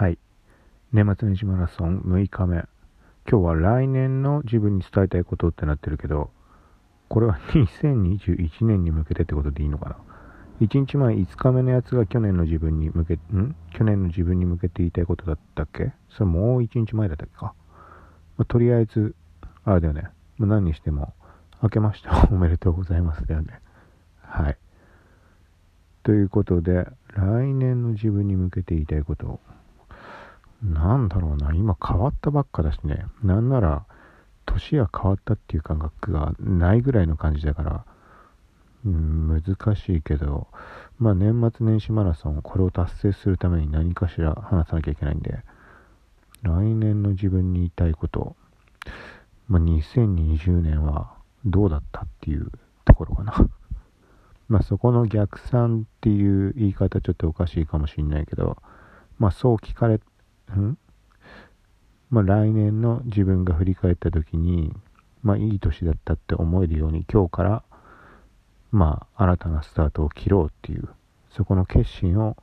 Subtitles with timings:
[0.00, 0.18] はい。
[0.94, 2.64] 年末年始マラソン6日目。
[3.30, 6.30] 今日は来年の自分に伝えたいことってなってるけど、
[7.10, 9.96] これは2021年に向けてってことでいいのかな
[10.66, 13.54] ?1 日前5日目のやつが去年の自分に向け、ん？
[13.74, 15.92] 去年の自分に向けて言いたいことだったっけ？
[16.08, 17.52] それもう1日前だったっけか。
[18.38, 19.14] まあ、とりあえず、
[19.66, 20.08] あれだよね。
[20.38, 21.12] まあ、何にしても、
[21.62, 23.60] 明けまして おめでとうございますだよね。
[24.22, 24.56] はい。
[26.04, 29.40] ということで、来年の自分に向けて言いたいことを
[30.62, 33.84] なんだろうな、今変わったばっかだしね、なんなら、
[34.46, 37.84] 年が変わったっていう感覚がないぐらいの感じだから、
[38.84, 40.48] うん、難しいけど、
[40.98, 45.40] まあ年末年始マラソン、これを達成するために何かしら話さなきゃいけないんで、
[46.42, 48.36] 来年の自分に言いたいこと、
[49.48, 51.12] まあ2020年は
[51.44, 52.50] どうだったっていう
[52.84, 53.34] ところかな。
[54.48, 58.56] まあそこの逆算っていう言い方ちょっとおかしいかもしんないけど、
[59.18, 60.00] まあそう聞かれ
[60.58, 60.78] ん？
[62.10, 64.74] まあ、来年の自分が振り返った時に、
[65.22, 67.62] まあ、いい年だったって思えるように今日から、
[68.72, 70.88] まあ、新たなスタートを切ろうっていう、
[71.30, 72.36] そこの決心を、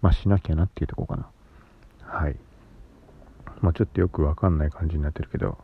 [0.00, 1.28] まあ、しなきゃなっていうとこかな。
[2.02, 2.36] はい。
[3.60, 5.58] まあ、ちょっとよくわかんない感じになってるけど、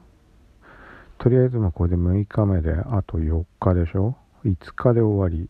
[1.18, 5.48] とりあえずもこれで6日目で、あと4日でしょ ?5 日で終わり。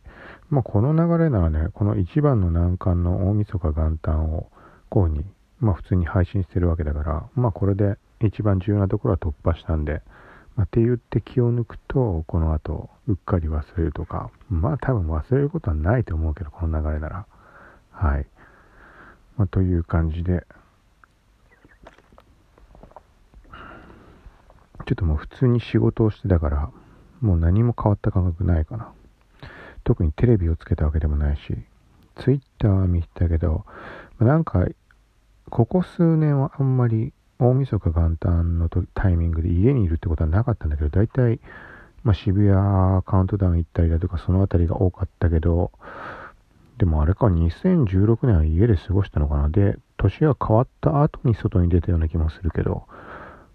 [0.51, 4.51] まあ、この流れならね、この一番の難関の大晦日元旦を、
[4.91, 5.25] こうに
[5.63, 10.03] まあ普通に配信してるわけだから、まあこれで一番重要なところは突破したんで、
[10.57, 17.27] まあ、って言って気を抜くと、この後、うっかり忘れるとか、まあ多分忘れることはないと思うけど、この流れなら。
[17.93, 18.27] はい。
[19.37, 20.45] まあという感じで、
[24.85, 26.71] ちょっともう普通に仕事をしてたから、
[27.21, 28.93] もう何も変わった感覚ないかな。
[29.85, 31.43] 特にテレビをつけたわけでもないし、
[32.17, 33.65] ツイッターは見てたけど、
[34.19, 34.67] なんか
[35.53, 41.41] ここ数年はあんまり大晦日元旦のタイミングで家にいるってことはなかったんだけど、大体、
[42.05, 45.71] まあ、渋谷カウントダウン行ったりだとかその辺りが多かったけど、
[46.79, 49.51] でもあれか、2016年は家で過ごしたのかな。
[49.51, 52.85] で、年が変わった後に外に出たような気もするけど、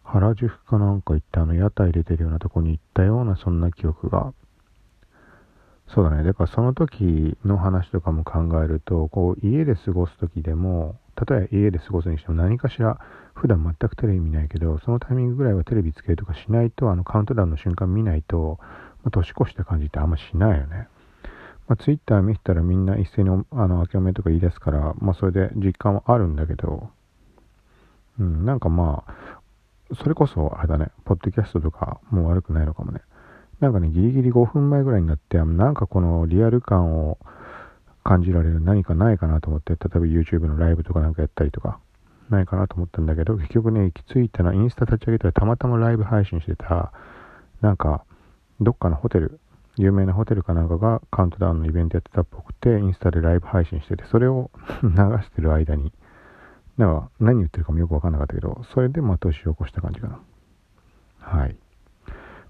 [0.03, 4.35] 原宿かなんか行ってあの屋台出てるようなとこに行ったようなそんな記憶が。
[5.87, 6.23] そうだね。
[6.23, 12.99] だからその時の話とかも考えると、こう家で過ごす時でも、例え家で過ごすにしても何かしら
[13.33, 18.57] 普段全くテレビ見ないけどそのタイミングぐらいはテレビつけるとかしないとあのカウントダウンの瞬間見ないと、
[19.03, 20.87] まあ、年越した感じってあんましないよね。
[21.67, 26.89] まあ、ツイッター見てたらみんな一斉にあの明けおめとか言い出すから、まあ、それで実感はあるんだけど、
[28.19, 33.01] うん、なんかまあ、それこそあれだね、ポッドキャストとかもう悪くないのかもね。
[33.59, 37.17] なんかね、ギリギリ5分前ぐらいになって、なんかこのリアル感を
[38.07, 41.79] 感じられる何かないかなと思って、例えば YouTube のライブとかなんかやったりとか、
[42.29, 46.93] ないかなと思ったんだけど、結局ね、行き着いたらインスタ立ち上げたらたまたまライブ配信してた、
[47.59, 48.05] なんか、
[48.61, 49.41] どっかのホテル、
[49.75, 54.51] 有名なホテルかなんかがカウントダウンのイベントやってたっぽくて、インスタでライブ配信してて、それを
[54.83, 54.89] 流
[55.23, 55.91] してる間に、
[56.77, 60.19] なんか何言ってるかもよくわかんなかったけど、それでまあ年を起こした感じかな。
[61.19, 61.57] はい。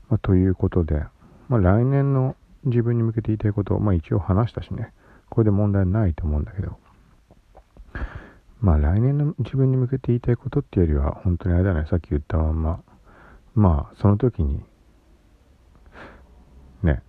[0.09, 1.03] まあ、ということで、
[1.50, 4.94] まあ、来年の自分に向けて言いたいことを、まあ、一応話したしね。
[5.29, 6.77] これで問題ないと思うんだけど。
[8.59, 12.83] まあ来年の自分に向けて言いたいことっていうよりは、本当にあれだね、さっき言ったまんま、
[13.53, 14.63] まあその時に、
[16.81, 17.01] ね、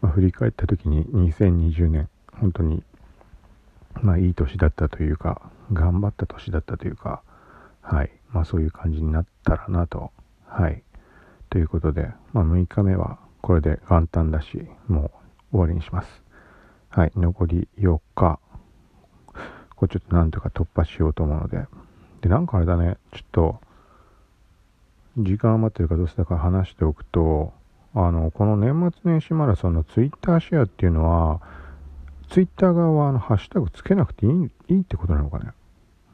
[0.00, 2.82] まあ、振り返った時に2020年、本当に、
[4.00, 7.22] まあいい年だったというか、頑張った年だったというか、
[7.82, 10.12] はい、まあそういう感じになったらなと、
[10.46, 10.82] はい。
[11.50, 15.10] ということで、まあ6日目はこれで元旦だし、も
[15.52, 16.23] う終わりにします。
[16.96, 18.38] はい、残り4日。
[19.74, 21.66] これちょっとなんとか突破しようと思うので。
[22.20, 23.60] で、なんかあれだね、ちょっと、
[25.18, 27.52] 時間余ってるかどうせだから話しておくと、
[27.96, 31.40] あの、この年末年始マラソンのツイッターシェアっていうのは、
[32.30, 35.46] ツイッター側はあの、ハッシュタグつけなくていい、いいってことなのかね。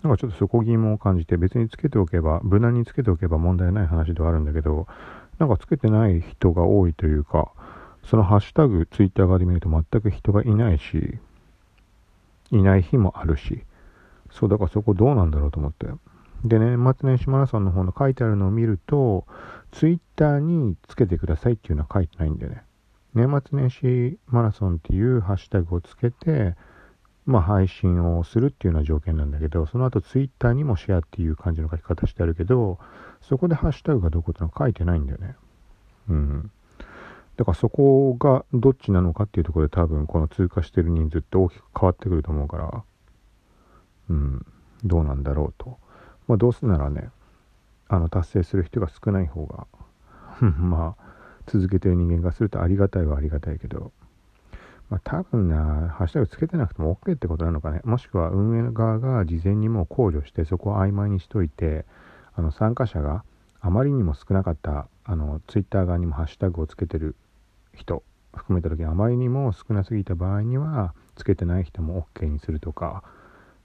[0.02, 4.86] なんかちょっとそこ疑問を感じて、別につけておけば、無難につけておけば問題ない話ではあるんだけど、
[5.38, 7.52] なんかつけてない人が多いというか、
[8.04, 11.18] そのハッシュタグ、ツイッター側で見ると全く人がいないし、
[12.50, 13.64] いない日もあるし、
[14.30, 15.86] そう、だからそこどうなんだろうと思って。
[16.44, 19.26] で、年末年始マラソンの方の書いてあるのを見ると、
[19.72, 22.62] ツイッターにつけてくださいっていうのは書いてないんだよね。
[23.14, 26.54] 年末年始マラソンっていうハッシュタグをつけて、
[27.26, 32.78] まあ配信をするっていうような条件なんだけど、その後ツイッターにもシェアっていう感じの書き方してあるけど、
[33.20, 35.36] そこでハッシュタグがどこっての書いてないんだよね。
[36.08, 36.50] うん。
[37.40, 42.84] だからそこがどっちなのかっていうところで多分この通過してる人数って大きく変わってくると思うから、
[44.10, 44.46] うん。
[44.84, 45.78] どうなんだろうと。
[46.28, 47.08] まあ、どうせならね、
[47.88, 49.66] あの、達成する人が少ない方が、
[50.44, 51.02] まあ、
[51.46, 53.90] 続けてる人間がするとありがたいはありがたいけど、
[54.90, 57.80] まあ、多分な、ハッシュタグつけてなくても OK ってことなのかね。
[57.84, 61.86] もしくは運営側が事前にもう考慮して、そこを曖昧にしといて、
[62.34, 63.24] あの、参加者が
[63.62, 67.16] あまりにも少なかった、あの、ツイッター側にもハッシュタグをつけてる
[67.80, 73.02] 人含めた時にあまりにも少なすぎた場合には、つけてない人も OK にするとか、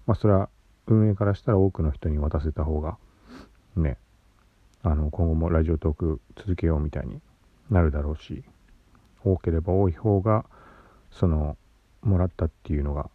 [0.07, 0.49] まあ、それは
[0.87, 2.97] 運営からしたら多くの人に渡せた方が、
[3.75, 3.97] ね、
[4.83, 7.21] あの、今後もラジオトーク続けようみたいに
[7.69, 8.43] なるだろうし、
[9.23, 10.45] 多ければ多い方が、
[11.11, 11.57] その
[12.01, 13.09] もらったっていうのが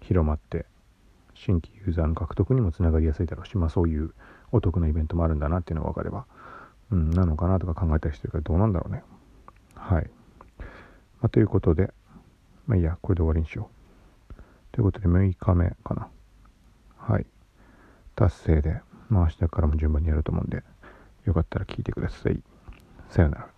[0.00, 0.66] 広まって
[1.34, 4.14] 新規ユーザーの獲得にもつながりやすいだろうし、まあ、そういう
[4.52, 6.26] お得なイベントもあるんだなっていうのが分かれば、
[6.90, 9.02] うん、なのかなとか考えたりしてるからどうなんだろうね。
[9.82, 10.10] はい。
[11.20, 11.92] まあ、ということで、
[12.66, 13.68] まあいいや、これで終わりにしよ
[14.30, 14.34] う。
[14.70, 16.08] ということで6日目かな。
[16.96, 17.26] はい。
[18.14, 20.62] 達成で、まあ明日からも順番にやると思うんで、
[21.24, 22.40] よかったら聞いてください。
[23.10, 23.51] さよなら。